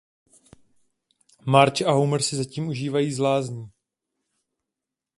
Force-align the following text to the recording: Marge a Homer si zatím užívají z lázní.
Marge 1.45 1.83
a 1.83 1.91
Homer 1.91 2.21
si 2.23 2.35
zatím 2.35 2.67
užívají 2.67 3.13
z 3.13 3.19
lázní. 3.19 3.71